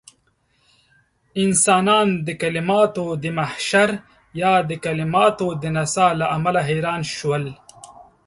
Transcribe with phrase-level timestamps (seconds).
[1.43, 3.89] انسانان د کليماتو د محشر
[4.41, 7.43] يا د کليماتو د نڅاه له امله حيران شول.